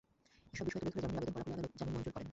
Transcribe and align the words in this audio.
এসব 0.53 0.63
বিষয় 0.67 0.81
তুলে 0.83 0.89
ধরে 0.95 1.01
জামিনের 1.03 1.23
আবেদন 1.29 1.33
করা 1.37 1.47
হলে 1.47 1.57
আদালত 1.63 1.73
জামিন 1.79 1.93
মঞ্জুর 1.95 2.13
করেন। 2.15 2.29